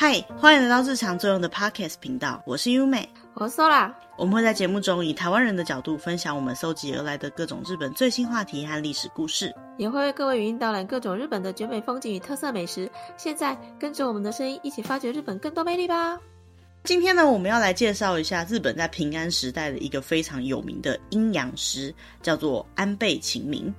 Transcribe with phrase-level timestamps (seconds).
[0.00, 3.92] 嗨，欢迎来到日常作用的 Podcast 频道，我是优美，我是 Sola。
[4.16, 12.90] 我们会在节目中以台湾人的角度分享我们搜集而来的各种日本最新话题和历史故事，也会为各位语音导览各种日本的绝美风景与特色美食。
[13.18, 16.18] 现在跟着我们的声音一起发掘日本更多魅力吧！
[16.82, 23.70] 今天呢，我们要来介绍一下日本在平安时代的一个非常有名的阴阳师，叫做安倍晴明。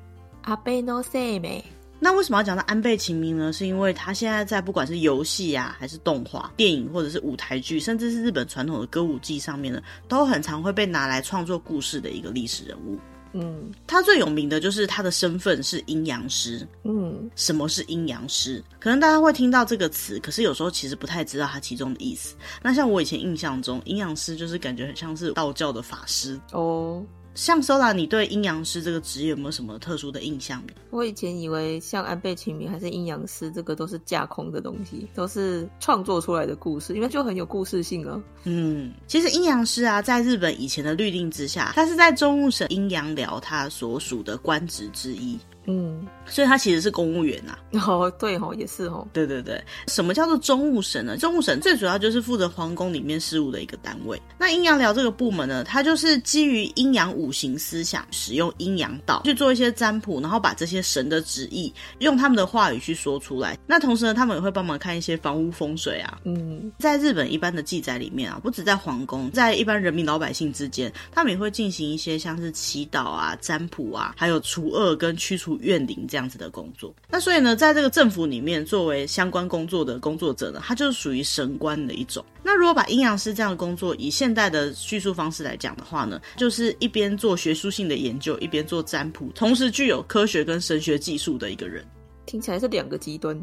[0.43, 1.65] 阿倍诺塞美。
[2.03, 3.53] 那为什么要讲到安倍晴明呢？
[3.53, 12.97] 是因为他现在在不管是游戏啊，还是动画、电影，或者是舞台剧，甚至是日本传统的歌舞伎上面呢，都很常会被拿来创作故事的一个历史人物。
[13.33, 16.67] 嗯，他最有名的就是他的身份是阴阳师。
[16.83, 18.61] 嗯，什么是阴阳师？
[18.79, 22.35] 可能大家会听到这个词，可是有时候其实不太知道它其中的意思。
[22.61, 27.01] 那像我以前印象中，阴阳师就是感觉很像是道教的法师哦。
[27.33, 30.73] 像 Sola，你对阴阳师这个职业有没有什么特殊的印象呢？
[30.89, 38.21] 我以前以为像安倍晴明还是阴阳师，这个都是架空的东西，都是创作出来的故事，因为就很有故事性啊。
[38.43, 45.39] 嗯，其实阴阳师啊，在日本以前的律令之下，他是在中务省阴阳寮他所属的官职之一。
[45.65, 47.85] 嗯，所以他其实是公务员呐、啊。
[47.85, 49.07] 哦，对哦，也是哦。
[49.13, 51.17] 对对对，什么叫做中务省呢？
[51.17, 54.21] 中务省最主要就是负责皇宫里面事务的一个单位。
[54.39, 63.57] 那阴阳寮这个部门呢，它就是基于阴阳五行思想，使用阴阳道去做一些占卜，然后把这些神的旨意用他们的话语去说出来。
[63.67, 66.19] 那同时呢，他们也会帮忙看一些房屋风水啊。
[66.25, 82.23] 嗯，在日本一般的记载里面啊，不止在皇宫，在一般人民老百姓之间，他们也会进行一些像是祈祷啊、占卜啊，还有除恶跟驱除怨灵这样子的工作，那所以呢，在这个政府里面，作为相关工作的工作者呢，他就是属于神官的一种。
[82.43, 91.85] 那如果把阴阳师这样的工作以现代的叙述方式来讲的话呢，就是一边做学术性的研究，一边做占卜，同时具有科学跟神学技术的一个人。
[92.25, 93.39] 听起来是两个极端。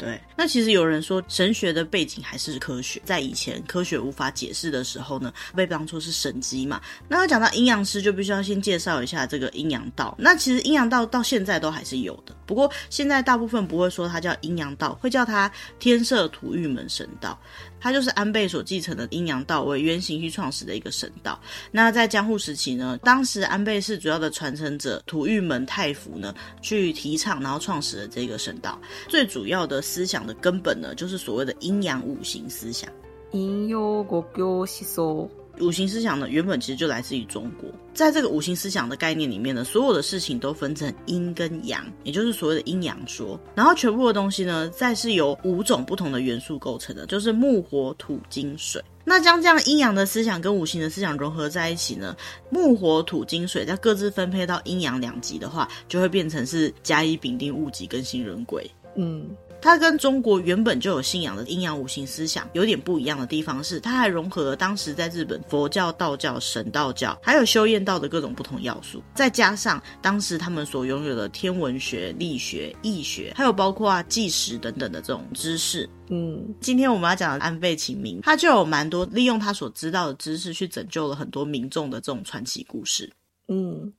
[0.00, 6.80] 对，那其实有人说神学的背景还是科学，在以前科学无法解释的时候呢，被当作是神机嘛。
[7.06, 10.16] 那要讲到阴阳师，就必须要先介绍一下这个阴阳道。
[10.18, 17.38] 那其实阴阳道到现在都还是有的，不过现在大部分不会说它叫阴阳道，会叫它天色土玉门神道。
[17.80, 21.40] 它就是安倍所继承的阴阳道为原型去创始的一个神道。
[21.70, 28.78] 那在江户时期呢，当时安倍是主要的传承者土御门太辅呢，去提倡然后创始了这个神道。
[29.08, 32.90] 最主要的思想的根本呢，就是所谓的阴阳五行思想。
[33.32, 35.39] 阴阳五行思想。
[35.60, 37.70] 五行思想呢，原本其实就来自于中国。
[37.92, 43.38] 在这个五行思想的概念里面呢，所有的事情都分成阴跟阳，也就是所谓的阴阳说。
[43.54, 48.82] 然后全部的东西呢，再是由五种不同的元素构成的，就是木、火、土、金、水。
[49.04, 52.16] 那将这样阴阳的思想跟五行的思想融合在一起呢，
[52.48, 58.70] 木、火、土、金、水再各自分配到阴阳两极的话，就会变成是甲乙丙丁戊己庚辛壬癸。
[58.96, 59.28] 嗯。
[59.62, 75.88] 它跟中国原本就有信仰的阴阳五行思想有点不一样的地方是，它还融合了当时在日本佛教、道教、神道教还有修验道的各种不同要素，再加上当时他们所拥有的天文学、力学、易学，还有包括啊计时等等的这种知识。
[76.08, 83.10] 嗯，今天我们要讲的安倍晴明，他就有蛮多利用他所知道的知识去拯救了很多民众的这种传奇故事。
[83.48, 83.92] 嗯。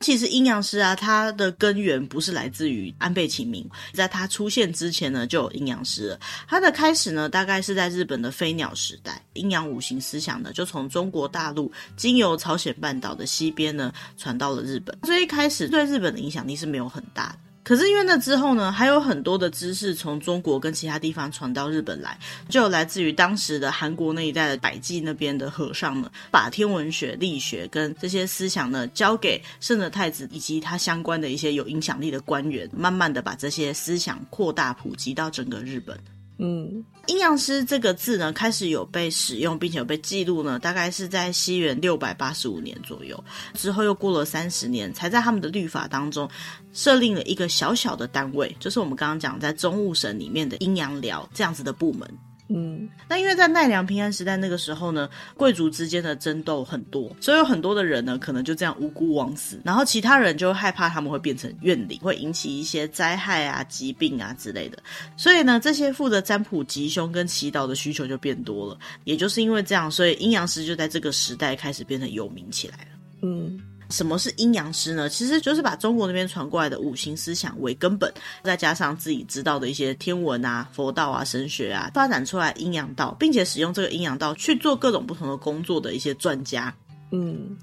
[0.00, 6.20] 其实阴阳师啊，它的根源不是来自于安倍晴明，在它出现之前呢，就有阴阳师了。
[6.46, 14.96] 它的开始呢，大概是在日本的飞鸟时代，阴阳五行思想呢，就从中国大陆经由朝鲜半岛的西边呢，传到了日本。
[15.04, 17.38] 所以一开始对日本的影响力是没有很大的。
[17.66, 22.16] 可是因为那之后呢，还有很多的知识从中国跟其他地方传到日本来，
[22.48, 35.98] 就来自于当时的韩国那一带的百济那边的和尚呢，把天文学、力学跟这些思想呢，交给圣德太子以及他相关的一些有影响力的官员，慢慢的把这些思想扩大普及到整个日本。
[36.38, 43.22] 嗯，阴阳师这个字呢，开始有被使用，并且有被记录呢，大概是在西元六百八十五年左右。
[43.54, 46.28] 之后又过了三十年，才在他们的律法当中
[46.74, 52.06] 设立了一个小小的单位，就是我们刚刚讲在中务省里面的阴阳寮这样子的部门。
[52.48, 64.78] 嗯，那因为在奈良平安时代那个时候呢，贵族之间的争斗很多，所以有很多的人呢，可能就这样无辜枉死，然后其他人就害怕他们会变成怨灵，会引起一些灾害啊、疾病啊之类的，
[65.16, 68.78] 所以呢，这些负责占卜吉凶跟祈祷的需求就变多了。
[69.02, 72.98] 也就是因为这样，所以阴阳师就在这个时代开始变得有名起来了。
[73.22, 73.60] 嗯。
[73.90, 75.08] 什么是阴阳师呢？
[75.08, 78.12] 其实就是把中国那边传过来的五行思想为根本，
[78.42, 86.74] 再加上自己知道的一些天文啊、佛道啊、神学啊，发展出来阴阳道，并且使用这个阴阳道去做各种不同的工作的一些专家。
[87.12, 87.56] 嗯，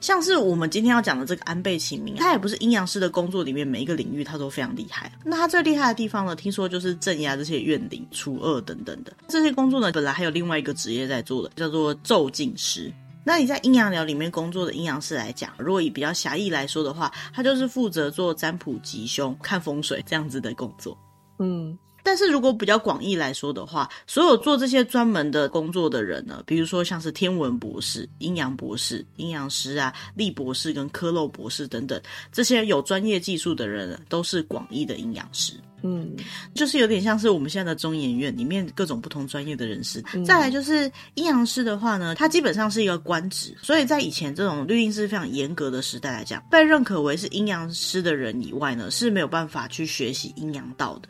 [0.00, 5.12] 像是我们今天要讲的这个安倍晴明，他也不是阴阳师的工作里面每一个领域他都非常厉害。
[5.24, 9.92] 那他最厉害的地方呢，听说就是镇压这些怨灵、除恶等等的这些工作呢。
[9.92, 12.92] 本来还有另外一个职业在做的，叫做咒禁师。
[13.24, 20.96] 那你在阴阳寮里面工作的阴阳师来讲，如果以比较狭义来说的话，他就是负责做占卜吉凶、看风水这样子的工作。
[21.38, 21.78] 嗯。
[22.02, 32.00] 但是如果比较广义来说的话，所有做这些专门的工作的人呢，比如说像是天文博士、阴阳博士、阴阳师啊、力博士跟科漏博士等等，
[32.32, 35.54] 这些有专业技术的人都是广义的阴阳师。
[35.82, 36.14] 嗯，
[36.54, 40.04] 就是有点像是我们现在的中研院里面各种不同专业的人士。
[40.12, 51.08] 嗯、再来就是阴阳师的话呢，他基本上是一个官职，所以在以前这种律令是非常严格的时代来讲，被认可为是阴阳师的人以外呢，是没有办法去学习阴阳道的。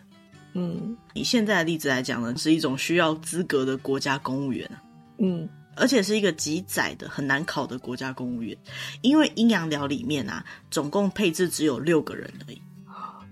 [0.55, 4.70] 嗯，以现在的例子来讲呢，是一种需要资格的国家公务员。
[5.19, 8.56] 嗯，而且是一个极窄的、很难考的国家公务员，
[9.02, 12.61] 因为阴阳寮里面啊，总共配置只有六个人而已，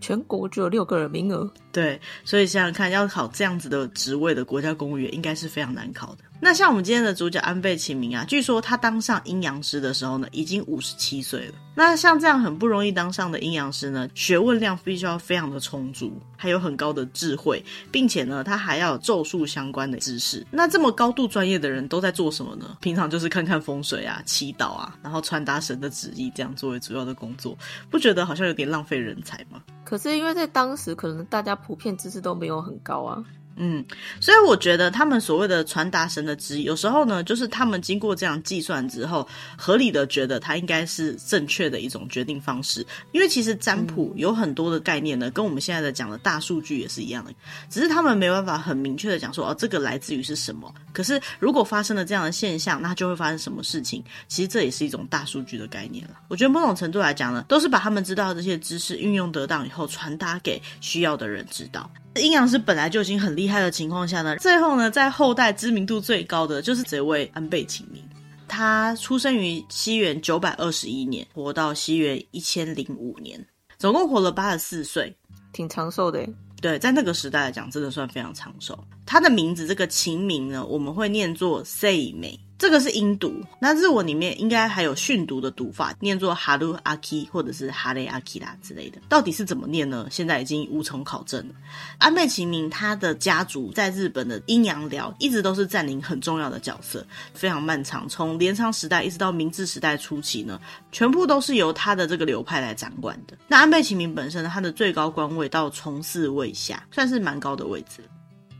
[0.00, 1.50] 全国只有六个人名额。
[1.72, 6.24] 对，所以想想看，要考这样子的职位的国家公务员，应该是非常难考的。
[6.40, 11.54] 那像我们今天的主角安倍晴明啊，据说他当上阴阳师的时候呢，已经五十七岁了。
[11.74, 20.46] 那像这样很不容易当上的阴阳师呢，学问量必须要非常的充足，还有很高的智慧，并且呢，他还要有咒术相关的知识。
[20.50, 22.76] 那这么高度专业的人都在做什么呢？
[22.80, 27.56] 平常就是看看风水啊、祈祷啊，然后传达神的旨意，这样作为主要的工作，
[27.90, 29.60] 不觉得好像有点浪费人才吗？
[29.84, 33.24] 可是因为在当时，可能大家普遍知识都没有很高啊。
[33.60, 33.84] 嗯，
[34.20, 39.26] 所以我觉得他们所谓的传达神的旨意，有时候呢，就是他们经过这样计算之后，
[39.56, 42.86] 合理的觉得它应该是正确的一种决定方式。
[43.10, 47.32] 因为其实占卜有很多的概念呢，跟我们现在的讲的大数据也是一样的，
[47.68, 50.72] 只是他们没办法很明确的讲说，哦，这个来自于是什么。
[50.92, 54.02] 可是如果发生了这样的现象，那就会发生什么事情？
[54.28, 56.14] 其实这也是一种大数据的概念了。
[56.28, 61.90] 我觉得某种程度来讲呢，都是把他们知道的这些知识运用得当以后，传达给需要的人知道。
[62.16, 68.02] 阴阳师本来就已经很厉害的情况下呢，最后呢，在后代知名度最高的就是这位安倍晴明。
[68.48, 73.46] 他出生于西元九百二十一年，活到西元一千零五年，
[73.78, 75.14] 总共活了八十四岁，
[75.52, 76.26] 挺长寿的。
[76.60, 78.76] 对，在那个时代来讲，真的算非常长寿。
[79.06, 82.40] 他的名字这个晴明呢，我们会念作 Say 美。
[82.58, 89.00] 这个是音读，那日文里面应该还有训读的读法，念作哈鲁阿基或者是哈雷阿基拉之类的。
[89.08, 90.08] 到底是怎么念呢？
[90.10, 91.54] 现在已经无从考证了。
[91.98, 103.38] 安倍晴明他的家族在日本的阴阳寮一直都是占领很重要的角色，非常漫长，从镰仓时代一直到明治时代初期呢，全部都是由他的这个流派来掌管的。
[103.46, 108.02] 那安倍晴明本身呢，他的最高官位到从四位下，算是蛮高的位置。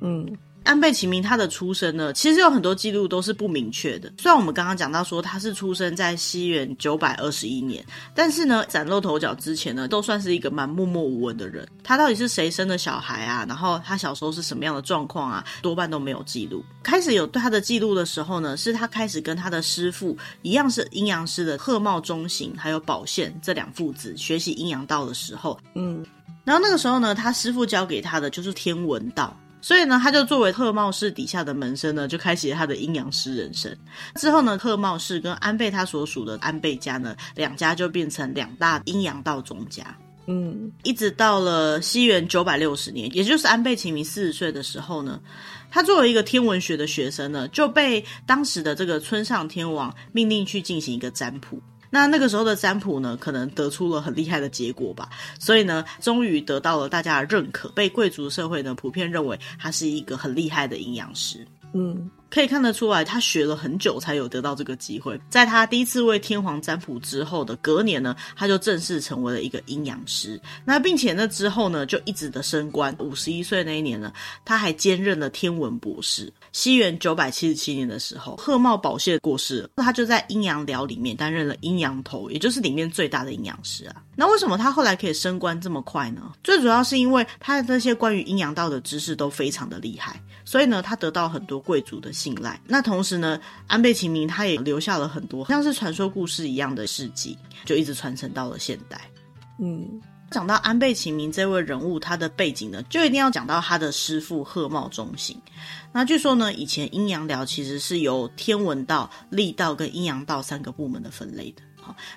[0.00, 0.24] 嗯。
[0.68, 4.12] 安倍晴明他的出生呢，其实有很多记录都是不明确的。
[4.18, 7.82] 虽然我们刚刚讲到说他是出生在西元九百二十一年，
[8.14, 11.66] 但是呢，崭露头角之前呢，都算是一个蛮默默无闻的人。
[11.82, 13.46] 他到底是谁生的小孩啊？
[13.48, 15.42] 然后他小时候是什么样的状况啊？
[15.62, 16.62] 多半都没有记录。
[16.82, 25.58] 开始有对他的记录的时候呢，是他开始跟他的师父一样是阴阳师的贺茂忠行还有宝宪这两父子学习阴阳道的时候。
[25.74, 26.04] 嗯，
[26.44, 29.34] 然后那个时候呢，他师父教给他的就是天文道。
[29.60, 33.76] 所以呢，他就作为特茂氏底下的门生呢，就开启了他的阴阳师人生。
[34.14, 39.84] 之后呢，特茂氏跟安倍他所属的安倍家呢，两家就变成两大阴阳道宗家。
[40.26, 45.18] 嗯，一直到了西元九百六十年，也就是安倍晴明四十岁的时候呢，
[45.71, 51.61] 他作为一个天文学的学生呢，就被当时的这个村上天王命令去进行一个占卜。
[51.90, 61.47] 那那个时候的占卜呢，可能得出了很厉害的结果吧，所以呢，终于得到了大家的认可，被贵族社会呢普遍认为他是一个很厉害的阴阳师。
[61.73, 65.18] 嗯，可以看得出来，他学了很久才有得到这个机会。
[65.30, 70.40] 在他第一次为天皇占卜之后的隔年呢，他就正式成为了一个阴阳师。
[70.64, 72.94] 那并且那之后呢，就一直的升官。
[72.99, 74.12] 五十一岁那一年呢，
[74.44, 76.32] 他还兼任了天文博士。
[76.52, 84.02] 西元九百七十七年的时候，贺茂宝谢过世了，他就在阴阳寮里面担任了阴阳头，也就是里面最大的阴阳师啊。
[84.16, 86.32] 那为什么他后来可以升官这么快呢？
[86.42, 92.60] 最主要是因为他的那些关于阴阳道的知识都非常的厉害，所以呢，他得到很多贵族的信赖。
[92.66, 99.00] 那同时呢，安倍晴明他也留下了很多像是传说故事一样的事迹，就一直传承到了现代。
[99.60, 100.00] 嗯。
[100.30, 105.34] 讲到安倍晴明这位人物，他的背景呢，就一定要讲到他的师父贺茂忠行。
[105.90, 111.62] 那据说呢，以前阴阳寮其实是由天文道、力道跟阴阳道三个部门的分类的。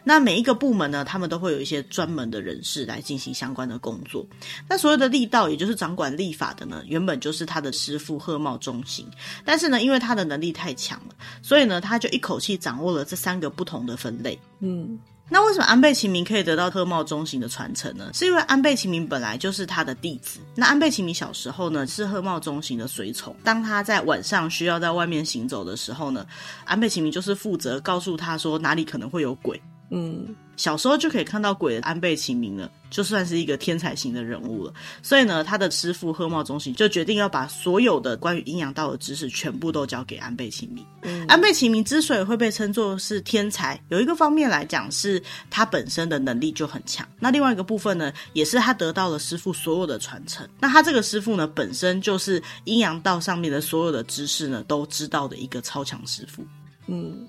[0.04, 4.26] 那每一个部门呢，他们都会有一些专门的人士来进行相关的工作。
[4.68, 9.08] 那所有的力道，也就是掌管立法的呢，原本就是他的师傅贺茂中行。
[9.44, 14.40] 但是呢，因为他的能力太强了，所以呢，他就一口气掌握了这三个不同的分类。
[14.60, 15.00] 嗯。
[15.34, 18.12] 那为什么安倍晴明可以得到贺茂中行的传承呢？
[18.14, 20.42] 是因为安倍晴明本来就是他的弟子。
[20.56, 23.34] 那安倍晴明小时候呢，是贺茂中行的随从。
[23.42, 26.28] 当他在晚上需要在外面行走的时候呢，
[26.66, 29.60] 安倍晴明就是负责告诉他说哪里可能会有鬼。
[29.90, 34.72] 嗯，小时候就可以看到鬼的安倍晴明了，就算是一个天才型的人物了。
[35.02, 40.86] 所以呢，他的师傅贺茂中行就决定要把所有的关于阴阳道的知识全部都交给安倍晴明。
[41.02, 47.04] 嗯，安倍晴明之所以会被称作是天才，有一个方面来讲是他本身的能力就很强。
[47.20, 50.48] 那另外一个部分呢，也是他得到了师傅所有的传承。
[50.60, 56.46] 那他这个师傅呢，本身就是阴阳道上面的所有的知识呢，都知道的一个超强师傅。
[56.86, 57.28] 嗯。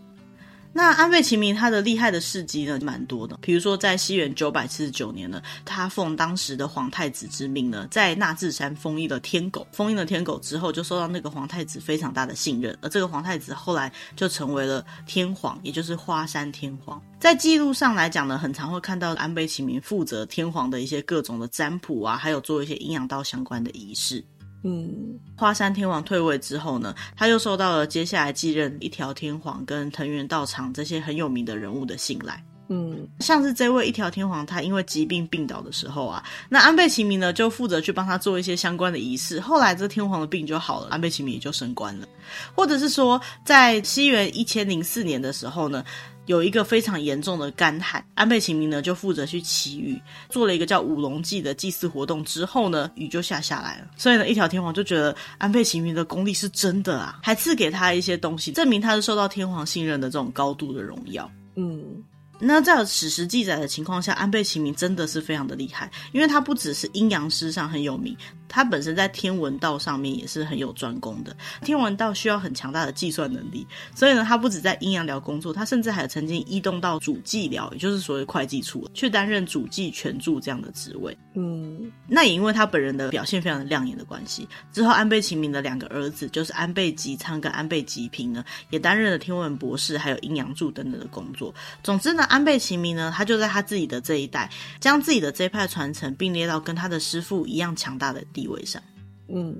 [0.74, 3.38] 那安倍晴明他的厉害的事迹呢，蛮多的。
[3.42, 9.66] 比如说，在西元九百七十九年呢，他奉当时的皇太子之命呢，在纳智山封印了天狗。
[9.72, 17.00] 封印了天狗之后，就受到那个皇太子非常大的信任，而这个皇太子后来就成为了天皇，也就是花山天皇。
[17.20, 24.24] 在记录上来讲呢，很常会看到安倍晴明负责天皇的一些各种的占卜啊，还有做一些阴阳道相关的仪式。
[24.64, 32.42] 嗯，花山天王退位之后呢，他又受到了接下来继任一条天皇跟藤原道场这些很有名的人物的信赖。
[32.74, 39.38] 嗯，像是这位一条天皇，他因为疾病病倒的时候啊，那安倍晴明呢就负责去帮他做一些相关的仪式。
[39.38, 42.08] 后来这天皇的病就好了，安倍晴明也就升官了。
[42.54, 45.84] 或者是说，在西元一千零四年的时候呢，
[46.24, 50.00] 有一个非常严重的干旱，安倍晴明呢就负责去祈雨，
[50.30, 53.88] 做了一个叫五龙祭的祭祀活动之后呢，雨就下下来了。
[53.98, 61.30] 所以呢，一条天皇就觉得安倍晴明的功力是真的啊，还赐给他一些东西，证明他是受到天皇信任的这种高度的荣耀。
[61.56, 62.02] 嗯。
[62.38, 68.16] 那在史实记载的情况下，安倍晴明真的是非常的厉害，因为他不只是阴阳师上很有名，
[68.48, 71.36] 他本身在天文道上面也是很有专攻的。
[71.60, 81.16] 天文道需要很强大的计算能力，所以呢，他不止在阴阳寮工作，他甚至还曾经异动到主计寮，也就是所谓会计处，去担任主计权助这样的职位。
[81.34, 91.54] 嗯，那也因为他本人的表现非常的亮眼的关系，之后安倍晴明的两个儿子，就是安倍吉昌跟安倍吉平呢，也担任了天文博士还有阴阳助等等的工作。
[91.84, 98.82] 总之呢，安倍晴明呢，他就在他自己的这一代，将自己的这一派传承并列到跟他的师傅一样强大的地位上。
[99.28, 99.54] 嗯，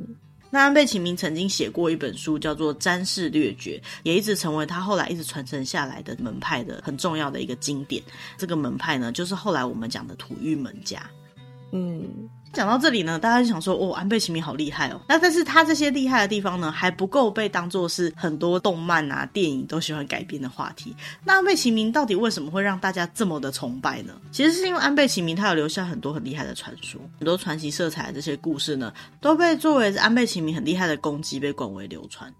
[0.48, 8.02] 那安倍晴明曾经写过一本书，叫做《占士略决》，也一直成为他后来一直传承下来的门派的很重要的一个经典。
[8.38, 11.02] 这个门派呢，就是后来我们讲的土御门家。
[11.72, 12.28] 嗯。
[12.52, 15.00] 讲到这里呢，大家就想说，哦，安倍晴明好厉害哦。
[15.08, 20.94] 那但是他这些厉害的地方呢，还不够被当作是很多动漫啊、电影都喜欢改编的话题。
[21.24, 24.12] 那安倍晴明到底为什么会让大家这么的崇拜呢？
[24.30, 32.30] 其实是因为安倍晴明他有留下很多很厉害的传说，很多传奇色彩的这些故事呢，都被作为安倍晴明很厉害的功绩被广为流传。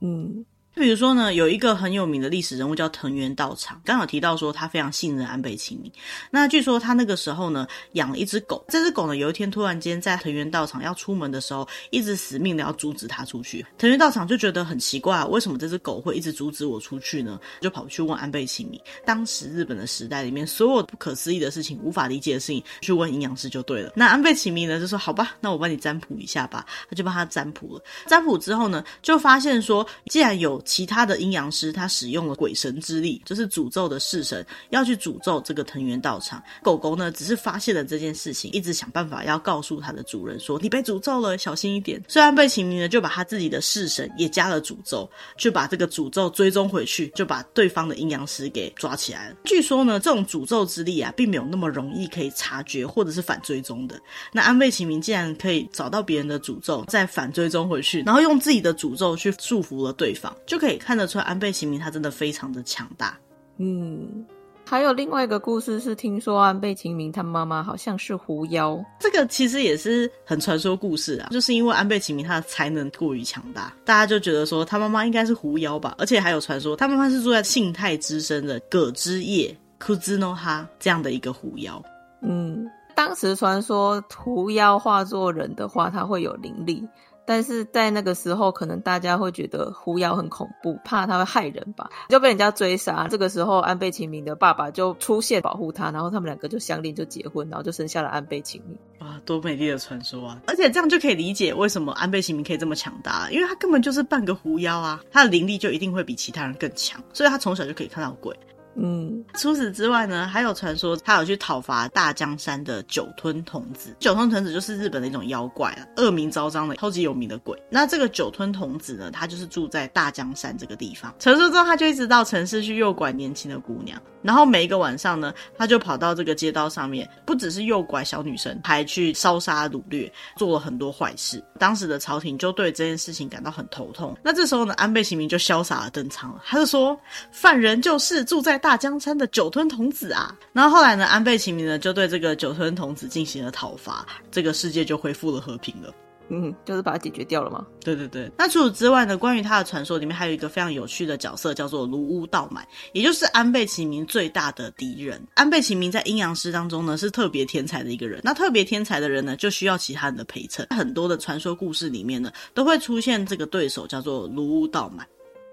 [0.00, 0.42] 嗯。
[0.76, 5.90] 比如说呢，有一个很有名的历史人物叫藤原道长，刚好提到说他非常信任安倍晴明。
[6.30, 13.66] 那据说他那个时候呢，养了一只狗，这只狗呢有一天突然间在藤原道长要出门的时候，一直死命的要阻止他出去。
[13.78, 17.38] 藤原道长就觉得很奇怪，为什么这只狗会一直阻止我出去呢？
[17.60, 18.80] 就跑去问安倍晴明。
[19.04, 23.92] 当时日本的时代里面，所有不可思议的事情、无法理解的事情，去问阴阳师就对了。
[23.96, 27.82] 那安倍晴明呢就说：“好吧，那我帮你占卜一下吧。”他就帮他占卜了。
[28.06, 36.42] 占卜之后呢，就发现说，既然有其他的阴阳师，他使用了鬼神之力，就是诅咒的式神，要去诅咒这个藤原道场。
[36.62, 49.36] 狗狗呢，只是发现了这件事情，一直想办法要告诉他的主人说：“你被诅咒了，小心一点。”虽然安倍晴明呢，就把他自己的式神也加了诅咒，就把这个诅咒追踪回去，就把对方的阴阳师给抓起来了。
[49.44, 54.00] 据说呢，这种诅咒之力啊，并没有那么容易可以察觉或者是反追踪的。
[54.32, 63.16] 那安倍晴明竟然可以找到别人的诅咒，再反追踪回去，然后用自己的诅咒去束缚了对方，就可以看得出来，安倍晴明他真的非常的强大。
[63.58, 64.26] 嗯，
[64.66, 71.28] 还有另外一个故事是，听说安倍晴明他妈妈好像是狐妖，这个其实也是很传说故事啊。
[71.30, 75.94] 就是因为安倍晴明他的才能过于强大，大家就觉得说他妈妈应该是狐妖吧。
[75.98, 81.80] 而且还有传说，他妈妈是住在信太之森的葛之叶库兹诺哈这样的一个狐妖。
[82.22, 86.84] 嗯，当时传说狐妖化作人的话，他会有灵力。
[87.30, 93.06] 但是在那个时候，可能大家会觉得狐妖很恐怖，怕他会害人吧，就被人家追杀。
[93.06, 98.76] 这个时候，安倍晴明的爸爸就出现保护他，然后他们两个就相恋，就结婚，然后就生下了安倍晴明。
[98.98, 100.40] 哇，多美丽的传说啊！
[100.48, 108.36] 而且这样就可以理解为什么安倍晴明可以这么强大，因为他根本就是半个狐妖啊，他的灵力就一定会比其他人更强，所以他从小就可以看到鬼。
[108.76, 113.94] 嗯，除此之外呢，还有传说他有去讨伐大江山的酒吞童子。
[113.98, 117.60] 酒吞童子就是日本的一种妖怪啊，恶名昭彰的超级有名的鬼。
[117.68, 121.14] 那这个酒吞童子呢，他就是住在大江山这个地方。
[121.18, 131.42] 传说中他就一直到城市去诱拐年轻的姑娘，然后每一个晚上呢，他就跑到这个街道上面，不只是诱拐小女生，还去烧杀掳掠，做了很多坏事。
[131.58, 134.16] 当时的朝廷就对这件事情感到很头痛。
[134.22, 136.98] 那这时候呢，安倍晴明就潇洒的登场了，他就说
[137.32, 140.32] ：“犯人就是住在大江山的酒吞童子啊！
[140.52, 145.92] 然后后来呢，安倍晴明呢就对这个酒吞童子进行了讨伐，这个世界就恢复了和平了。
[146.32, 147.66] 嗯，就是把它解决掉了吗？
[147.80, 148.30] 对对对。
[148.38, 155.20] 那除此之外呢，关于他的传说里面还有一个非常有趣的角色，叫做卢屋道满，也就是安倍晴明最大的敌人。
[155.34, 158.20] 安倍晴明在阴阳师当中呢是特别天才的一个人。
[158.22, 160.64] 那特别天才的人呢就需要其他人的陪衬。
[160.70, 165.04] 很多的传说故事里面呢都会出现这个对手，叫做卢屋道满。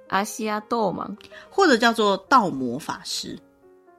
[0.09, 1.15] 阿西亚多吗？
[1.49, 3.37] 或者叫做道魔法师，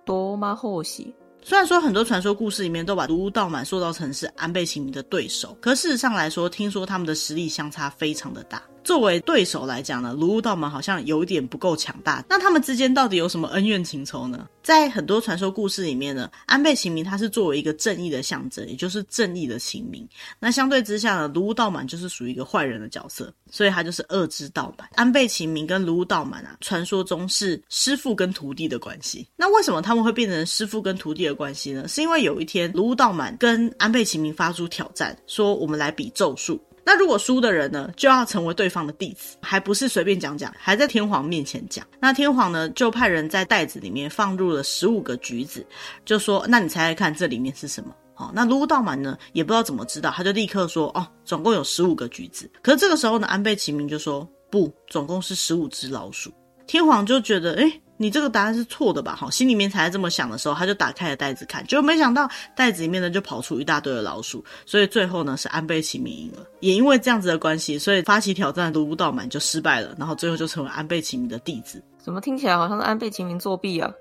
[0.04, 0.54] 多玛？
[0.54, 1.14] 后喜。
[1.42, 8.62] 虽然说很多传说故事里面都把毒屋道满塑造成是安倍晴明的对手，可事实上来说，听说他们的实力相差非常的大。
[8.88, 12.25] 作为对手来讲呢，卢屋道满好像有点不够强大。
[12.26, 14.49] 那他们之间到底有什么恩怨情仇呢？
[14.62, 20.09] 在很多传说故事里面呢，安倍晴明他是作为一个正义的象征，也就是正义的晴明。
[20.40, 24.88] 那相对之下呢，卢屋道满就是属于一个坏人的角色，所以他就是恶之道满。
[24.95, 29.28] 安倍晴明跟卢屋道满啊，传说中是师父跟徒弟的关系。
[29.37, 31.87] 那为什么他们会变成师父跟徒弟的关系呢？
[31.87, 36.59] 是因为有一天卢屋道满跟安倍晴明发出挑战，说我们来比咒术。
[36.90, 41.87] 那如果输的人呢，就要成为对方的弟子，还不是随便讲讲，还在天皇面前讲。
[42.00, 45.62] 那天皇呢，就派人在袋子里面放入了十五个橘子，
[46.07, 56.33] 就说：“那你猜猜看，这里面是什么？”好，那芦屋道满呢，也不知道怎么知道，他就立刻说：“哦，总共有十五个橘子。”可是这个时候呢，安倍晴明就说：“不，总共是十五只老鼠。”
[56.66, 59.14] 天皇就觉得：“诶。”你这个答案是错的吧？
[59.14, 66.47] 哈，心里面才这么想的时候，他就打开了袋子看，结果没想到袋子里面呢就跑出一大堆的老鼠，所以最后呢是安倍晴明赢了。
[66.61, 71.83] 也因为这样子的关系，所以发起挑战的卢布道满就失败了，然后最后就成为安倍晴明的弟子。
[71.99, 73.93] 怎么听起来好像是安倍晴明作弊啊？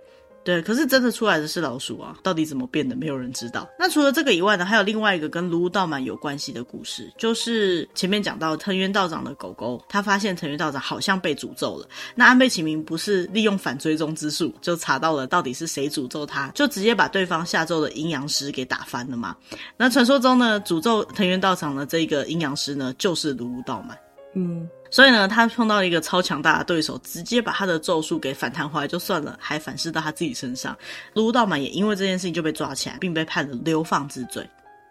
[0.47, 2.15] 对，可是真的出来的是老鼠啊！
[2.23, 3.67] 到底怎么变的，没有人知道。
[3.77, 11.89] 那除了这个以外呢，还有另外一个跟卢道满有关系的故事，就是前面讲到藤原道长的狗狗，他发现藤原道长好像被诅咒了。
[12.15, 19.35] 那安倍晴明不是利用反追踪之术，就查到了到底是谁诅咒他，就直接把对方下咒的阴阳师给打翻了嘛。
[19.75, 23.97] 那传说中呢，诅咒藤原道长的这个阴阳师呢，就是卢道满。
[24.33, 24.65] 嗯。
[24.89, 30.77] 所以呢，他碰到一个超强大的对手，直接把他的咒术给反弹回来就算了，还反噬到他自己身上。
[31.13, 34.47] 卢道满也因为这件事情就被抓起来，并被判了流放之罪。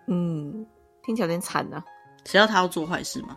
[0.06, 0.66] 嗯，
[1.04, 1.82] 听起来有点惨啊！
[2.24, 3.36] 谁要他要做坏事吗？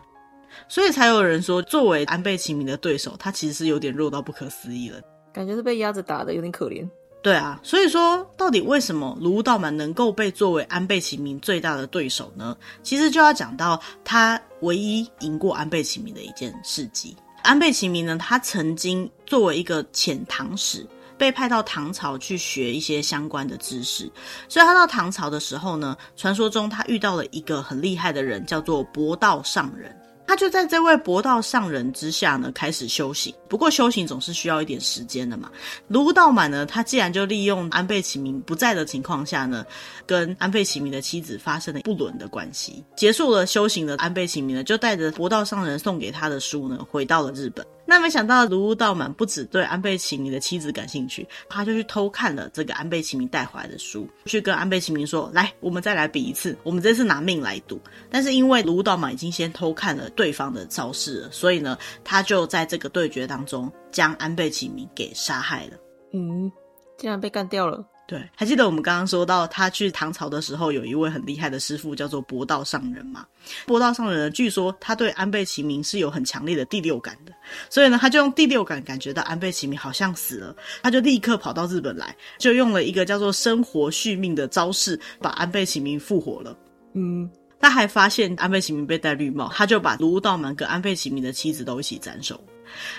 [0.68, 5.00] 所以才有人说，作为安倍晴明的对手，他其实是有点弱到不可思议了，
[5.32, 6.88] 感觉是被鸭子打的，有点可怜。
[7.22, 12.56] 对啊，所以说到底为什么卢道满能够被作为安倍晴明最大的对手呢？
[12.82, 17.14] 其实就要讲到他唯一赢过安倍晴明的一件事迹。
[17.42, 20.86] 安倍晴明呢，他曾经作为一个遣唐使，
[21.18, 24.10] 被派到唐朝去学一些相关的知识。
[24.48, 29.94] 所以他到唐朝的时候呢，传说中他遇到了一个很厉害的人，叫做博道上人。
[30.30, 33.34] 他就在这位博道上人之下呢，开始修行。
[33.48, 35.50] 不过修行总是需要一点时间的嘛。
[35.88, 39.66] 卢道满呢，他既然就利用安倍晴明不在的情况下呢，
[40.06, 42.84] 跟安倍晴明的妻子发生了不伦的关系。
[42.94, 47.66] 结束了修行的安倍晴明呢，就带着博道上人送给他的书呢，回到了日本。
[47.90, 65.72] 那没想到卢道满不只对安倍晴明的妻子感兴趣，他就去偷看了这个安倍晴明带回来的书，去跟安倍晴明说：“来，我们再来比一次，我们这次拿命来赌。”但是因为卢道满已经先偷看了对方的招式了，所以呢，他就在这个对决当中将安倍晴明给杀害了。
[66.12, 66.48] 嗯，
[66.96, 67.84] 竟然被干掉了。
[68.10, 73.24] 对，还记得我们刚刚说到他去唐朝的时候，有一位很厉害的师傅叫做博道上人嘛？
[73.66, 77.32] 博道上人呢，据说他对安倍晴明是有很强烈的第六感的，
[77.68, 86.58] 所以呢，他就用第六感感觉到安倍晴明好像死了，他就立刻跑到日本来，就用了一个叫做生活续命的招式，把安倍晴明复活了。
[86.94, 92.42] 嗯，他还发现安倍晴明被戴绿帽，他就把芦屋道满跟安倍晴明的妻子都一起斩首。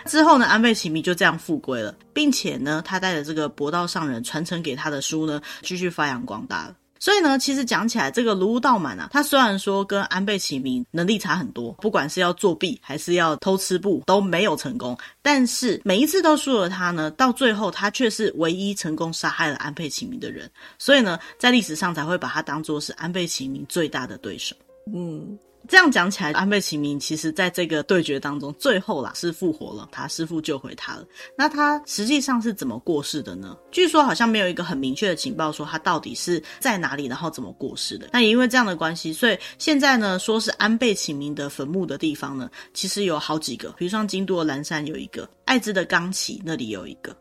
[0.05, 6.75] 之后呢，安倍晴明就这样复归了，并且呢，他带着这个博道上人传承给他的书呢，继续发扬光大了。
[6.99, 20.47] 所以呢，其实讲起来，这个卢道满啊，他虽然说跟安倍晴明能力差很多，不管是要作弊还是要偷吃布都没有成功，但是每一次都输了他呢，到最后他却是唯一成功杀害了安倍晴明的人。
[20.77, 24.55] 所以呢，在历史上才会把他当做是安倍晴明最大的对手。
[24.93, 25.35] 嗯。
[25.71, 31.05] 这样讲起来，安倍晴明其实在这个对决当中，最后啦是复活了，他师父救回他了。
[31.33, 33.57] 那他实际上是怎么过世的呢？
[33.71, 38.09] 据说好像没有一个很明确的情报说他到底是在哪里，然后怎么过世的。
[38.11, 47.15] 那也因为这样的关系，所以现在呢，说是安倍晴明的坟墓的地方呢，其实有好几个，比如像京都的岚山有一个，爱知的冈崎那里有一个。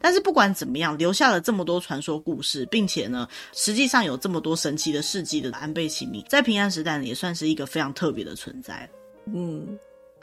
[0.00, 8.88] 但是不管怎么样，留下了这么多传说故事，并且呢，实际上有这么多神奇的事迹的安倍晴明，在平安时代呢，也算是一个非常特别的存在。
[9.32, 9.78] 嗯，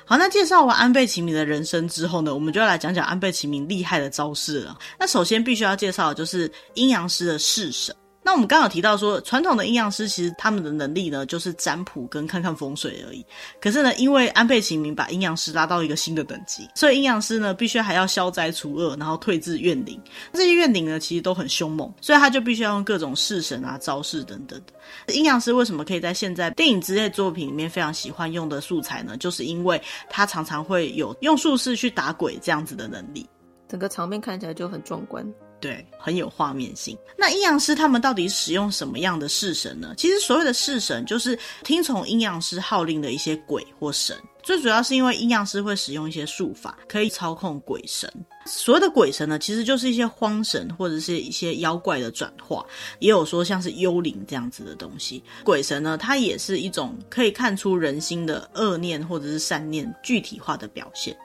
[0.05, 4.77] 好，那介绍完安倍晴明的人生之后呢，我们就要来讲讲安倍晴明厉害的招式了。
[4.99, 7.95] 那首先必须要介绍的就是阴阳师的式神。
[8.25, 13.25] 那我们刚好提到说，传统的阴阳师其实他们的能力呢，就是占卜跟看看风水而已。
[13.59, 20.01] 可是呢，因为安倍晴明把阴阳师拉到一个新的等级，所以阴阳师呢必须还要消灾除恶，然后退治怨灵。
[20.31, 24.59] 这些怨灵呢其实都很凶猛，所以他就必须要用各种式神啊、招式等等
[25.05, 25.13] 的。
[25.13, 29.17] 阴阳师为什么可以在现在电影之类作品里面非常喜欢用的素材呢？
[29.17, 33.27] 就是因为他常常会有用术士去打鬼这样子的能力，
[33.67, 35.25] 整个场面看起来就很壮观。
[35.63, 36.97] 对，很有画面性。
[37.17, 39.93] 那阴阳师他们到底使用什么样的式神呢？
[39.97, 44.13] 其实所谓的式神，就是听从阴阳师号令的一些鬼或神。
[44.43, 48.11] 最主要是因为阴阳师会使用一些术法，可以操控鬼神。
[48.45, 52.65] 所谓的鬼神呢，其实就是一些荒神或者是一些妖怪的转化，
[52.99, 55.23] 也有说像是幽灵这样子的东西。
[55.43, 61.15] 鬼神呢，它也是一种可以看出人心的恶念或者是善念具体化的表现。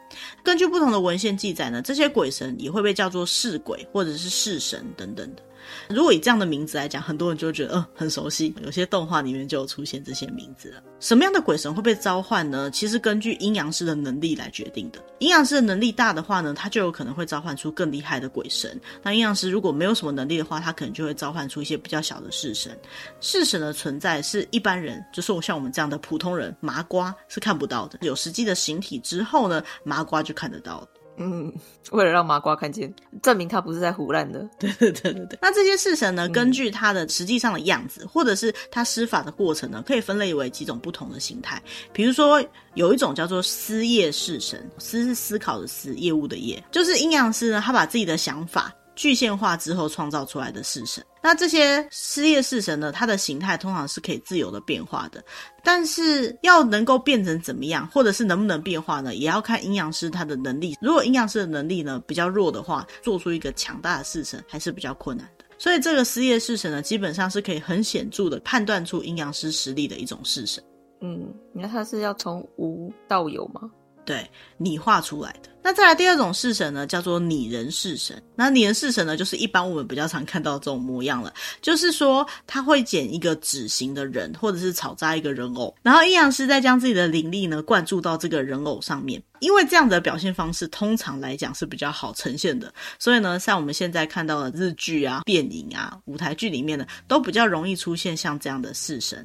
[0.42, 5.42] 根据不同的文献记载呢，这些鬼神也会被叫做是鬼或者是式神等等的。
[5.88, 8.54] 如果以这样的名字来讲，很多人就会觉得，嗯、很熟悉。
[8.64, 10.82] 有些动画里面就有出现这些名字了。
[11.00, 12.70] 什么样的鬼神会被召唤呢？
[12.70, 14.98] 其实根据阴阳师的能力来决定的。
[15.18, 18.80] 阴阳师的能力大的话呢，他就有可能会召唤出更厉害的鬼神。
[19.02, 22.78] 那阴阳师如果没有什么能力的话，他可能就会召唤出一些比较小的式神。
[23.20, 27.98] 式神的存在是一般人，就是我像我们这样的普通人，麻瓜是看不到的。
[28.02, 30.88] 有实际的形体之后呢，麻瓜就看得到了。
[31.18, 31.52] 嗯，
[31.90, 34.48] 为了让麻瓜看见，证明他不是在胡乱的。
[34.58, 35.38] 对对对对对。
[35.42, 41.62] 那这些式神呢，根据他的实际上的样子，嗯、或者是他施法的过程呢，可以分类为几种不同的形态。
[41.92, 42.42] 比如说，
[42.74, 48.72] 有一种叫做思业式神，思是思考的思，业务的业，就是阴阳师呢，他把自己的想法。
[48.98, 55.22] 具现化之后创造出来的式神，那这些失业式神呢，它的形态通常是可以自由的变化的，
[55.62, 60.76] 但是要能够变成怎么样，或者是能不能变化呢，也要看阴阳师他的能力。
[60.82, 65.44] 如果阴阳师的能力呢比较弱的话，做出一个强大的式神还是比较困难的。
[65.58, 70.62] 所以这个失业式神呢，基本上是可以很显著的判断出阴阳师实力的一种式神。
[71.00, 73.70] 嗯，你看他是要从无到有吗？
[74.04, 75.50] 对，拟画出来的。
[75.68, 78.22] 那再来第二种式神呢，叫做拟人式神。
[78.34, 89.22] 那拟人式神呢，就是一般我们比较常看到这种模样了，就是说他会剪一个纸型的人，或者是草扎一个人偶，然后阴阳师再将自己的灵力呢灌注到这个人偶上面。
[89.40, 99.24] 因为这样的表现方式通常来讲是比较好呈现的，所以呢，像我们现在看到的日剧啊、电影啊、舞台剧里面呢，都比较容易出现像这样的式神。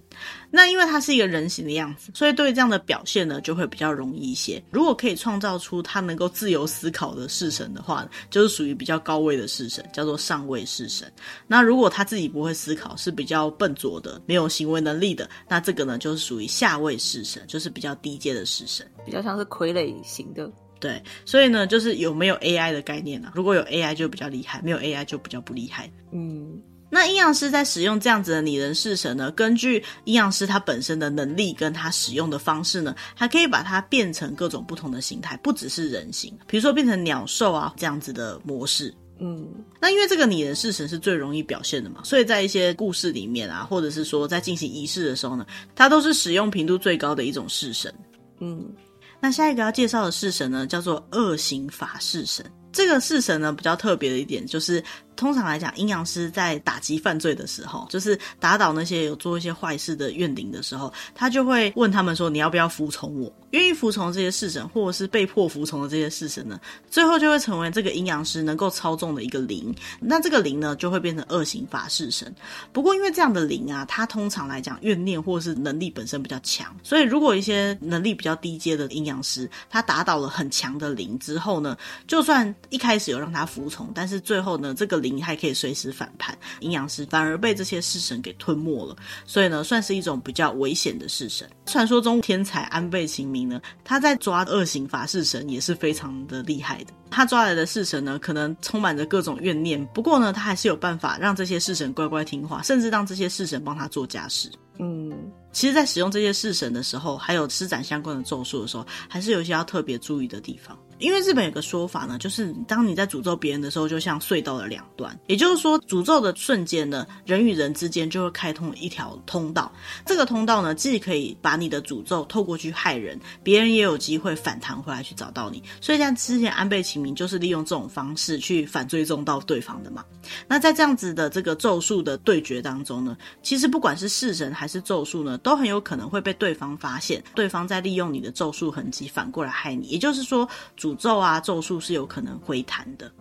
[0.52, 4.64] 那因为它是一个人形的样子，所以对于这样的表现呢，就会比较容易一些。
[4.70, 11.10] 如果可以创造出他能够自由思考的式神的话，就是属于比较高位的式神，叫做上位式神。
[11.48, 20.52] 那如果他自己不会思考，是比较笨拙的，没有行为能力的，那这个呢就是属于下位式神，就是比较低阶的式神，比较像是傀儡型的。
[20.80, 23.32] 对，所以呢，就是有没有 AI 的概念呢？
[23.36, 25.90] 如果有 AI 就比较厉害，没有 AI 就比较不厉害。
[26.12, 26.62] 嗯。
[26.94, 38.94] 那阴阳师在使用这样子的拟人式神呢，根据阴阳师他本身的能力跟他使用的方式呢，还可以把它变成各种不同的形态，不只是人形，比如说变成鸟兽啊这样子的模式。
[39.18, 39.48] 嗯，
[39.82, 47.92] 那因为这个拟人式神是最容易表现的嘛，所以在一些故事里面啊，或者是说在进行仪式的时候呢，它都是使用频度最高的一种式神。
[48.40, 48.72] 嗯，
[49.20, 52.46] 那下一个要介绍的式神呢，叫做恶行法式神。
[52.72, 54.84] 这个式神呢，比较特别的一点就是。
[55.16, 63.32] 通常来讲，阴阳师在打击犯罪的时候，就是打倒那些有做一些坏事的怨灵的时候，他就会问他们说：“你要不要服从我？
[63.52, 66.60] 愿意服从这些式神，或者是被迫服从的这些式神呢？
[66.90, 69.74] 最后就会成为这个阴阳师能够操纵的一个灵。
[70.00, 72.34] 那这个灵呢，就会变成恶行法式神。
[72.72, 91.48] 不过，因为这样的灵啊，它通常来讲怨念或是能力本身比较强，所以如果一些能力比较低阶的阴阳师，他打倒了很强的灵之后呢，就算一开始有让他服从，但是最后呢，这个灵还可以随时反叛，阴阳师反而被这些式神给吞没了，所以呢，算是一种比较危险的式神。
[91.66, 96.94] 传说中天才安倍晴明呢，他在抓恶行法式神也是非常的厉害的。
[97.12, 104.50] 他抓来的式神呢，可能充满着各种怨念，不过呢，他还是有办法让这些式神乖乖听话，甚至让这些式神帮他做家事。
[104.80, 105.14] 嗯，
[105.52, 110.76] 其实，在使用这些式神的时候，还有施展相关的咒术的时候，还是有一些要特别注意的地方。
[111.04, 119.70] 因为日本有个说法呢，就是当你在诅咒别人的时候，就像隧道的两端，也就是说，诅咒的瞬间呢，人与人之间就会开通一条通道。
[120.06, 125.62] 这个通道呢，既可以把你的诅咒透过去害人，别人也有机会反弹回来去找到你。
[125.82, 130.06] 所以像之前安倍晴明就是利用这种方式去反追踪到对方的嘛。
[130.48, 139.88] 那在这样子的这个咒术的对决当中呢，其实不管是式神还是咒术呢，都很有可能会被对方发现，对方在利用你的咒术痕迹反过来害你。
[139.88, 140.48] 也就是说，
[140.80, 143.12] 诅诅咒啊，咒术是有可能回弹的。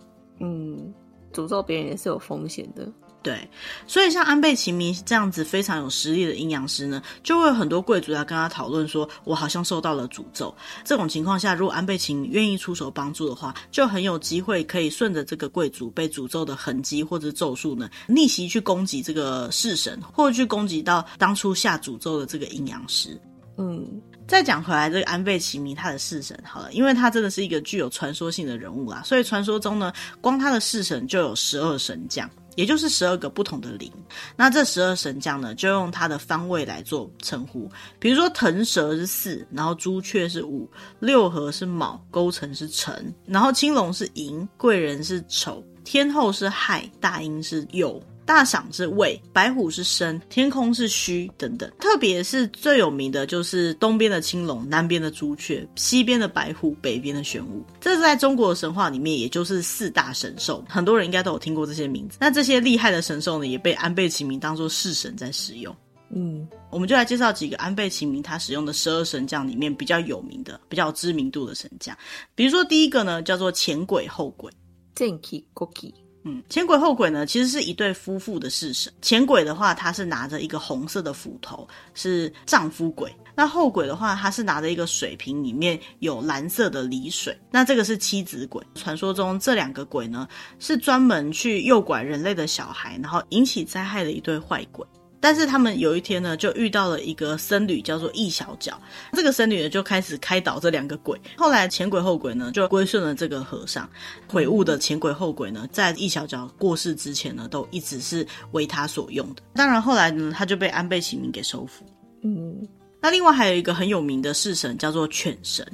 [0.40, 0.92] 嗯，
[1.32, 2.90] 诅咒别人也是有风险的。
[3.22, 3.48] 对，
[3.86, 10.52] 所以像安倍晴明这样子非常有实力的阴阳师呢，就会有很多贵族来跟他讨论说，我好像受到了诅咒。
[10.82, 23.16] 这种情况下，如果安倍晴明愿意出手帮助的话，就很有机会可以顺着这个贵族被诅咒的痕迹或者咒术呢，逆袭去攻击这个式神，或者去攻击到当初下诅咒的这个阴阳师。
[23.56, 24.02] 嗯。
[24.32, 29.92] 再讲回来，这个安倍晴明他的式神好了，因为他真的是一个具有传说性的人物啦，所以传说中呢，
[30.22, 33.92] 光他的式神就有十二神将，也就是十二个不同的灵。
[34.34, 40.66] 那这十二神将呢，就用他的方位来做称呼，比如说腾蛇是巳，然后朱雀是午，
[40.98, 48.00] 六合是卯，勾陈是辰，然后青龙是寅，贵人是丑，天后是亥，大阴是酉。
[48.24, 51.70] 大赏是胃，白虎是身，天空是虚等等。
[51.78, 57.64] 特别是最有名的就是东边的青龙，南边的朱雀，西边的白虎，北边的玄武。
[57.80, 60.64] 这是在中国的神话里面，也就是四大神兽。
[60.68, 62.18] 很多人应该都有听过这些名字。
[62.20, 65.74] 那这些厉害的神兽呢，也被安倍晴明当做式神在使用。
[66.14, 71.96] 嗯，我们就来介绍几个安倍晴明他使用的十二神将里面比较有名的、比较有知名度的神将。
[72.34, 74.52] 比如说第一个呢，叫做前鬼后鬼。
[74.94, 75.92] 前鬼后鬼。
[76.24, 78.92] 嗯，前鬼后鬼呢，其实是一对夫妇的式神。
[79.02, 88.64] 前鬼的话，他是拿着一个红色的斧头，是丈夫鬼；那后鬼的话，他是拿着一个水瓶，里面有蓝色的梨水，那这个是妻子鬼。
[88.74, 90.28] 传说中这两个鬼呢，
[90.60, 94.86] 是专门去诱拐人类的小孩，然后引起灾害的一对坏鬼。
[95.22, 98.76] 但是他们有一天呢，就遇到了一个僧侣，叫做易小脚。
[99.12, 101.16] 这个僧侣呢，就开始开导这两个鬼。
[101.36, 103.88] 后来前鬼后鬼呢，就归顺了这个和尚。
[104.26, 109.42] 悔悟的前鬼后鬼呢，在易小脚过世之前呢，都一直是为他所用的。
[109.54, 111.86] 当然后来呢，他就被安倍晴明给收服。
[112.24, 112.68] 嗯，
[113.00, 115.64] 那另外还有一个很有名的式神，叫做犬神。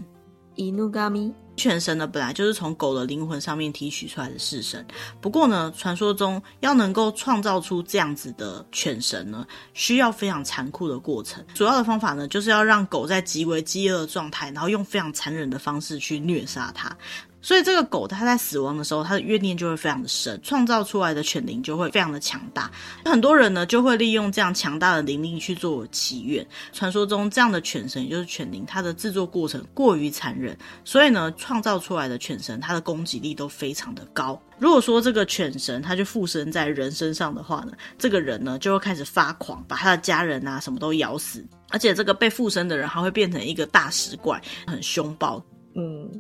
[0.57, 1.33] 伊努嘎咪。
[1.59, 4.87] 犬神呢，本来就是从狗的灵魂上面提取出来的式神。
[5.21, 9.45] 不过呢，传说中要能够创造出这样子的犬神呢，
[9.75, 11.45] 需要非常残酷的过程。
[11.55, 16.97] 主要的方法呢，就是要让狗在极为饥饿的状态，然后用非常残忍的方式去虐杀它。
[17.41, 22.71] 所以这个狗它在死亡的时候，它的怨念就会非常的深，创造出来的犬灵就会非常的强大。
[23.05, 26.45] 很多人呢就会利用这样强大的灵力去做祈愿。
[26.73, 34.41] 传说中这样的犬神，也就是犬灵，它的制作过程过于残忍，所以呢创造出来的犬神，它的攻击力都非常的高。
[34.59, 45.41] 如果说这个犬神它就附身在人身上的话呢，这个人呢就会开始发狂，把他的家人啊什么都咬死，而且这个被附身的人还会变成一个大石怪，很凶暴。
[45.77, 46.11] 嗯。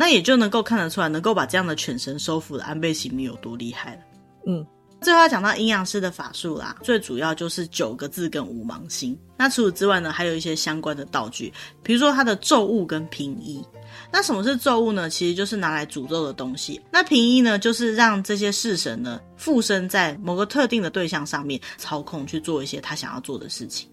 [0.00, 4.00] 那也就能够看得出来，能够把这样的犬神收服的安倍晴明有多厉害了。
[4.46, 4.64] 嗯，
[5.00, 9.18] 最后要讲到阴阳师的法术啦，最主要就是九个字跟五芒星。
[9.36, 13.60] 那除此之外呢，还有一些相关的道具，比如说它的咒物跟平一。
[14.12, 15.10] 那什么是咒物呢？
[15.10, 16.80] 其实就是拿来诅咒的东西。
[16.92, 23.88] 那平一呢，就是让这些式神呢附身在某个特定的对象上面，操控去做一些他想要做的事情。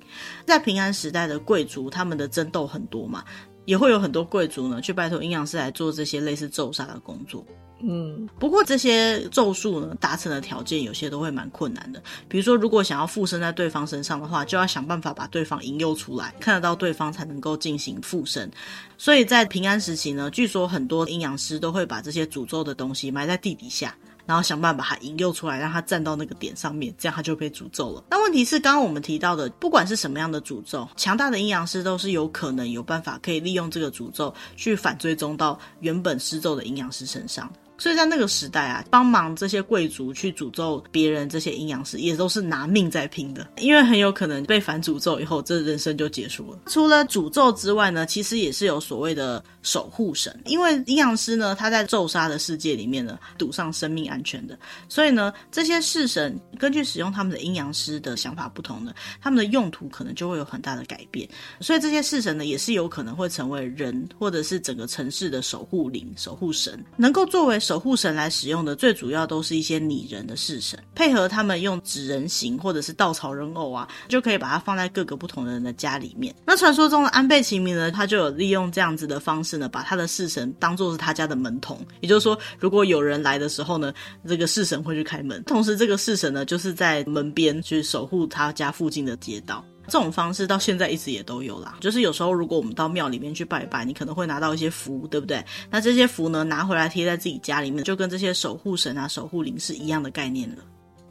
[0.45, 3.23] 在平安时代的贵族，他们的争斗很多嘛。
[3.65, 7.45] 也会有很多贵族呢，去拜托阴阳师来做这些类似咒杀的工作。
[7.81, 12.01] 嗯，不过这些咒术呢，达成的条件有些都会蛮困难的。
[12.27, 18.49] 比如说，如果想要附身在对方身上的话，就要想办法把对方引诱出来，看得到对方才能够进行附身。
[18.97, 23.93] 所以在平安时期呢，据说很多阴阳师都会把这些诅咒的东西埋在地底下。
[24.25, 28.03] 然后想办法把它引诱出来，让它站到那个点上面，这样它就被诅咒了。
[28.09, 37.51] 那问题是，刚刚我们提到的，不管是什么样的诅咒，强大的阴阳师都是有可能有办法可以利用这个诅咒去反追踪到原本施咒的阴阳师身上。
[37.77, 46.59] 所以在那个时代啊，帮忙这些贵族去诅咒别人，这些阴阳师也都是拿命在拼的，因为很有可能被反诅咒以后，这人生就结束了。
[46.67, 54.57] 除了诅咒之外呢，其实也是有所谓的守护神，因为阴阳师呢，他在咒杀的世界里面呢，赌上生命安全的，
[54.87, 61.27] 所以呢，这些式神根据使用他们的阴阳师的想法不同呢，他们的用途可能就会有很大的改变。
[61.59, 67.59] 所以这些式神呢，也是有可能会成为人或者是整个城市的守护灵、守护神，能够作为。
[67.65, 76.35] 守护神来使用的，最主要都是一些拟人的式神，配合他们用纸人形或者是稻草人偶啊，就可以把它放在各个不同的人的家里面。
[76.45, 83.91] 那传说中的安倍晴明呢，他就有利用这样子的方式呢，把他的式神当做是他家的门童，也就是说，如果有人来的时候呢，
[84.27, 89.65] 这个式神会去开门，同时这个式神呢，就是在门边去守护他家附近的街道。
[89.87, 95.43] 这种方式到现在一直也都有啦，就是有时候如果我们到庙里面去拜拜，你可能会拿到一些符，对不对？
[95.69, 100.63] 那这些符呢，拿回来贴在自己家里面，就跟这些守护神啊、守护灵是一样的概念了。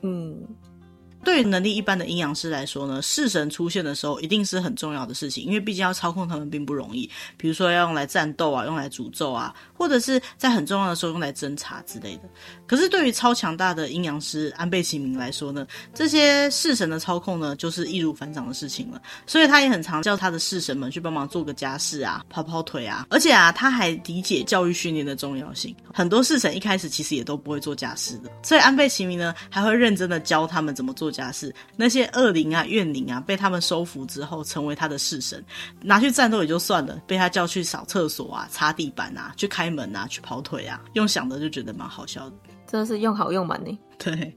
[0.02, 0.36] 嗯。
[1.24, 7.10] 对于能力一般的阴阳师来说呢，式神出现的时候一定是很重要的事情，因为毕竟要操控他们并不容易。
[7.36, 12.22] 比如说要用来战斗啊，用来诅咒啊，或者是在很重要的时候用来侦查之类的。
[12.66, 19.00] 可是对于超强大的阴阳师安倍晴明来说呢，这些式神的操控呢，就是易如反掌的事情了。
[19.26, 23.06] 所以他也很常叫他的式神们去帮忙做个家事啊，跑跑腿啊。
[23.10, 25.74] 而且啊，他还理解教育训练的重要性。
[25.92, 35.42] 很多式神一开始其实也都不会做家事的，所以安倍晴明呢，还会认真的教他们怎么做家是，那些恶灵啊、怨灵啊，被他们收服之后，成为他的式神，
[35.80, 43.78] 拿去战斗也就算了，被他叫去扫厕所啊、擦地板啊、去开门啊、去跑腿啊，用想的就觉得蛮好笑的，真的是用好用满呢。
[43.96, 44.36] 对。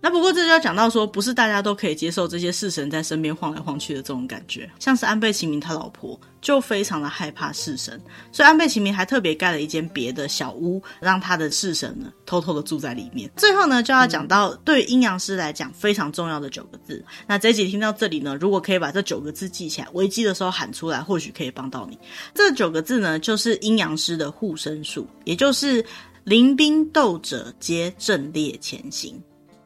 [0.00, 4.70] 那不过这就要讲到说，不是大家都可以接受这些式神在身边晃来晃去的这种感觉。
[4.78, 13.28] 像是安倍晴明他老婆就非常的害怕式神，所以安倍晴明还特别盖了一间别的小屋，让他的式神呢偷偷的住在里面。
[13.36, 17.04] 最后呢，就要讲到对阴阳师来讲非常重要的九个字。
[17.26, 21.98] 那这一集听到这里呢，如果可以把这九个字记起来，危机的时候喊出来，或许可以帮到你。
[22.32, 25.84] 这九个字呢，就是阴阳师的护身术，也就是
[26.22, 29.20] 临兵斗者皆阵列前行。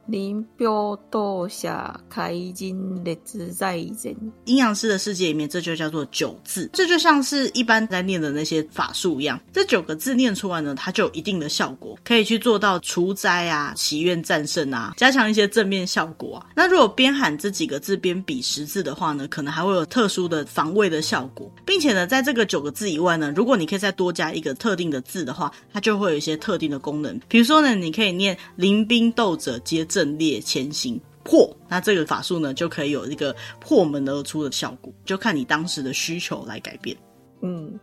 [0.07, 0.67] 临兵
[1.09, 3.15] 斗下开阵列
[3.51, 4.15] 在人。
[4.45, 9.39] 阴阳师的世界里面，这就叫做九字，这就像是一般在念的那些法术一样。
[9.53, 16.47] 这九个字念出来呢，它就有一定的效果，可以去做到除灾啊、祈愿战胜啊、加强一些正面效果啊。
[16.55, 27.19] 那如果边喊这几个字边比十字的话呢，可能还会有特殊的防卫的效果，并且呢，在这个九个字以外呢，如果你可以再多加一个特定的字的话，它就会有一些特定的功能。
[27.27, 36.95] 比如说呢，你可以念临兵斗者皆阵列前行破，那这个法术呢，就可以有一个破门而出的效果，就看你当时的需求来改变。
[37.41, 37.77] 嗯，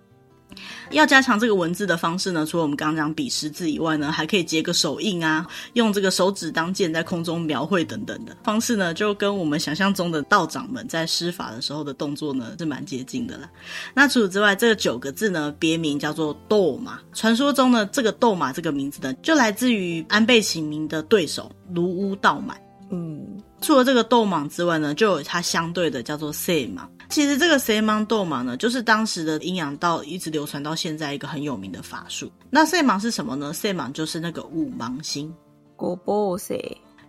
[0.90, 13.48] 要加强这个文字的方式呢，除了我们刚刚讲笔识字以外呢，还可以结个手印啊，用这个手指当剑在空中描绘等等的方式呢，就跟我们想象中的道长们在施法的时候的动作呢，是蛮接近的啦。
[13.94, 16.98] 那除此之外，这个九个字呢，别名叫做斗马。
[17.12, 21.50] 传说中呢，这个斗马这个名字呢，就来自于安倍晴明的对手。
[21.74, 22.58] 卢屋道满，
[22.90, 23.20] 嗯，
[23.60, 26.78] 除了这个斗蟒之外呢，就有它相对的叫做赛蟒。
[27.08, 32.30] 其实这个赛蟒斗蟒呢，就是当时的阴阳道一直流传到现在一个很有名的法术。
[32.50, 33.52] 那赛蟒是什么呢？
[33.52, 35.34] 赛蟒就是那个五芒星。
[35.74, 36.56] 国波赛。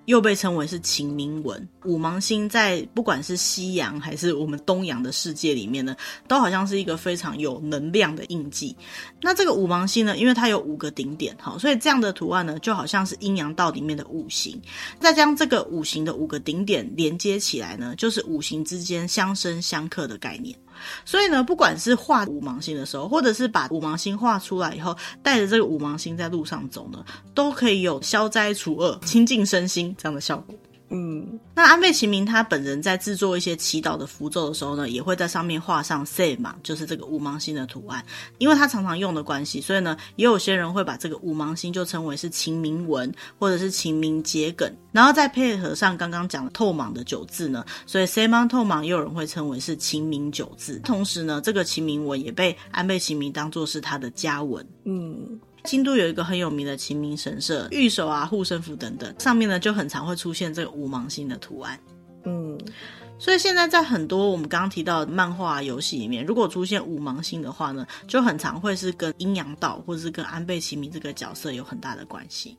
[0.09, 5.95] 又被称为是晴明文，五芒星在不管是西洋还是我们东洋的世界里面呢，
[6.27, 8.75] 都好像是一个非常有能量的印记。
[9.21, 14.59] 那这个五芒星呢，因为它有五个顶点，好，所以这样的图案呢，就好像是阴阳道里面的五行。
[14.99, 20.57] 再将这个五行的五个顶点连接起来呢，就是五行之间相生相克的概念。
[21.05, 30.55] 所以呢，不管是画五芒星的时候，或者是把五芒星画出来以后，带着这个五芒星在路上走呢，都可以有消灾除恶、清净身心这样的效果。
[30.91, 38.03] 嗯，那安倍晴明他本人在制作一些祈祷的符咒的时候呢，也会在上面画上 “say” 嘛，就是这个五芒星的图案。
[38.39, 50.79] 因为他常常用的关系，所以呢，也有些人会把这个五芒星就称为是晴明文，或者是晴明桔梗，然后再配合上刚刚讲的透芒的九字呢，所以 “say 芒透芒”也有人会称为是晴明九字。
[50.83, 54.65] 同时呢，这个晴明文也被安倍晴明当做是他的家文。
[54.85, 55.39] 嗯。
[55.63, 61.79] 京都有一个很有名的晴明神社，御守啊、护身符等等，上面呢就很常会出现这个五芒星的图案。
[62.25, 62.59] 嗯，
[63.17, 72.57] 所以现在在很多我们刚刚提到的漫画、游戏里面，如果出现五芒星的话呢，就很常会是跟阴阳道或者是跟安倍晴明这个角色有很大的关系。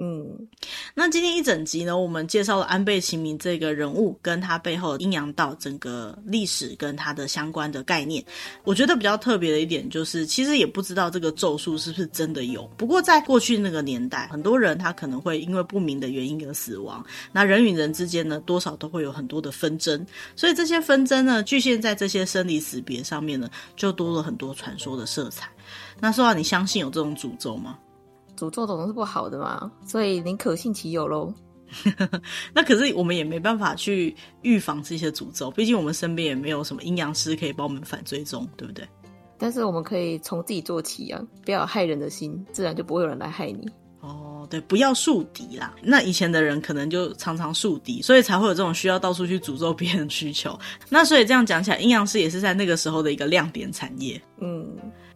[0.00, 0.48] 嗯，
[0.92, 8.22] 那今天一整集呢，我们介绍了安倍晴明这个人物，跟他背后阴阳道整个历史跟他的相关的概念。
[8.64, 12.68] 我觉得比较特别的一点就是，其实也不知道这个咒术是不是真的有。
[12.76, 17.04] 不过在过去那个年代，很多人他可能会因为不明的原因而死亡。
[17.30, 20.04] 那人与人之间呢，多少都会有很多的纷争，
[20.34, 25.48] 所以这些纷争呢，局限在这些生离死别上面呢，就多了很多传说的色彩。
[26.00, 27.78] 那说到你相信有这种诅咒吗？
[28.36, 31.32] 诅咒总是不好的嘛，所以宁可信其有喽。
[32.54, 38.86] 那可是我们也没办法去预防这些诅咒，毕竟我们身边也没有什么阴阳师可以帮我们反追踪，对不对？
[39.36, 43.68] 但是我们可以从自己做起啊，不要有害人的心，自然就不会有人来害你。
[44.00, 45.74] 哦，对，不要树敌啦。
[45.82, 50.56] 那以前的人可能就常常树敌，所以才会有这种需要到处去诅咒别人的需求。
[50.88, 54.20] 那所以这样讲起来，阴阳师也是在那个时候的一个亮点产业。
[54.40, 54.64] 嗯，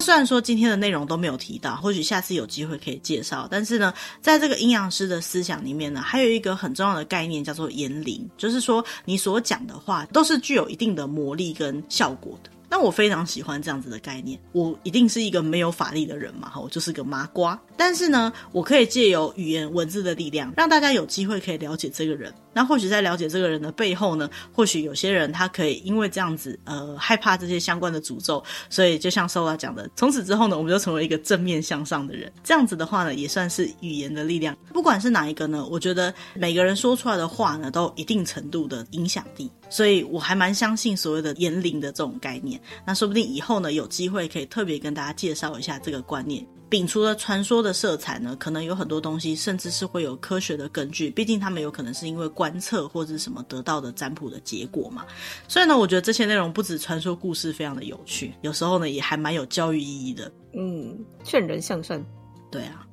[0.00, 3.46] 虽然说今天的内容都没有提到，或许下次有机会可以介绍。
[3.50, 3.92] 但是呢，
[4.22, 12.50] 在这个阴阳师的思想里面呢，还有一个很重要的概念叫做言灵，就是说你所讲的话都是具有一定的魔力跟效果的。
[12.70, 17.58] 那我非常喜欢这样子的概念，我一定是一个没有法力的人嘛，我就是个麻瓜。
[17.76, 22.32] 但是呢，我可以借由语言文字的力量，让大家有机会可以了解这个人。
[22.52, 32.32] 那或许在了解这个人的背后呢，或许有些人他可以因为这样子，呃，害怕这些相关的诅咒，所以就像 Sola 讲的，从此之后呢，我们就成为一个正面向上的人。
[32.42, 34.56] 这样子的话呢，也算是语言的力量。
[34.72, 39.48] 不管是哪一个呢，我觉得每个人说出来的话呢，都有一定程度的影响力。
[39.70, 42.57] 所以我还蛮相信所谓的言灵的这种概念。
[42.86, 46.46] 那说不定以后呢，有机会可以特别跟大家介绍一下这个观念。
[46.70, 51.08] 摒除了传说的色彩呢，可能有很多东西甚至是会有科学的根据。
[51.10, 55.06] 毕竟他们有可能是因为观测或者是什么得到的占卜的结果嘛。
[55.48, 60.30] 所以呢，我觉得这些内容不止传说故事非常的有趣，有时候呢也还蛮有教育意义的。
[60.54, 62.04] 嗯，劝人向善。
[62.50, 62.84] 对啊。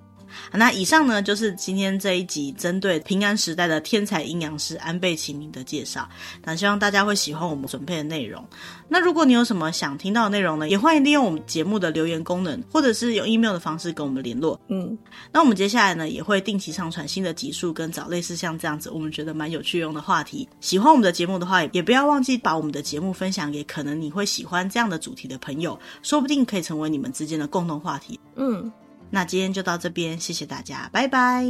[0.51, 6.07] 那以上呢，就是今天这一集针对平安时代的天才阴阳师安倍晴明的介绍。
[6.43, 8.43] 那希望大家会喜欢我们准备的内容。
[8.87, 14.59] 那如果你有什么想听到的内容呢，也欢迎利用我们节目的留言功能，或者是用 email 的方式跟我们联络。
[14.67, 14.97] 嗯，
[15.31, 20.47] 那我们接下来呢，也会定期上传新的集数，跟找类似像这样子我们觉得蛮有趣用的话题。
[20.59, 28.19] 喜欢我们的节目的话，也不要忘记把我们的节目分享给可能你会喜欢这样的主题的朋友，说不定可以成为你们之间的共同话题。
[28.35, 28.71] 嗯。
[29.09, 31.45] 那今天就到这边谢谢大家拜拜。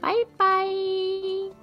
[0.00, 1.55] 拜拜。